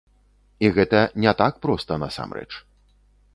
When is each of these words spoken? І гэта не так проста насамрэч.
І 0.65 0.71
гэта 0.77 1.01
не 1.25 1.33
так 1.41 1.59
проста 1.67 1.99
насамрэч. 2.05 2.49